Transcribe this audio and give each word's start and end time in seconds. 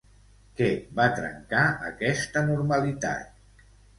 Què 0.59 0.69
va 0.99 1.05
trencar 1.19 1.61
aquesta 1.91 2.45
normalitat? 2.49 3.71